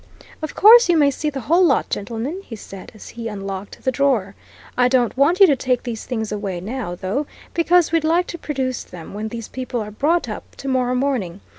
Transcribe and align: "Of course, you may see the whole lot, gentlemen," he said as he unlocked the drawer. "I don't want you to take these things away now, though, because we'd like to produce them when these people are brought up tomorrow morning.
"Of 0.41 0.55
course, 0.55 0.89
you 0.89 0.97
may 0.97 1.11
see 1.11 1.29
the 1.29 1.41
whole 1.41 1.63
lot, 1.63 1.91
gentlemen," 1.91 2.41
he 2.43 2.55
said 2.55 2.91
as 2.95 3.09
he 3.09 3.27
unlocked 3.27 3.83
the 3.83 3.91
drawer. 3.91 4.33
"I 4.75 4.87
don't 4.87 5.15
want 5.15 5.39
you 5.39 5.45
to 5.45 5.55
take 5.55 5.83
these 5.83 6.05
things 6.05 6.31
away 6.31 6.59
now, 6.59 6.95
though, 6.95 7.27
because 7.53 7.91
we'd 7.91 8.03
like 8.03 8.25
to 8.33 8.39
produce 8.39 8.83
them 8.83 9.13
when 9.13 9.27
these 9.27 9.47
people 9.47 9.79
are 9.79 9.91
brought 9.91 10.27
up 10.27 10.55
tomorrow 10.55 10.95
morning. 10.95 11.41